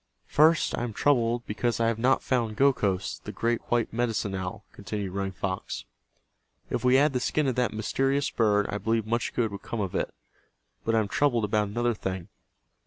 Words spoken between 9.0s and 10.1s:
much good would come of